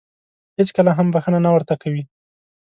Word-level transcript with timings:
هېڅکله 0.57 0.91
هم 0.97 1.07
بښنه 1.13 1.39
نه 1.45 1.49
ورته 1.55 1.73
کوي. 1.81 2.03